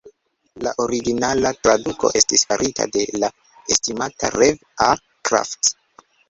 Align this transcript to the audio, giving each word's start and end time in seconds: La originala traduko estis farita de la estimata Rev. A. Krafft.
La 0.67 0.71
originala 0.85 1.51
traduko 1.67 2.11
estis 2.21 2.45
farita 2.53 2.87
de 2.97 3.05
la 3.25 3.29
estimata 3.77 4.33
Rev. 4.39 4.59
A. 4.89 4.89
Krafft. 5.31 5.73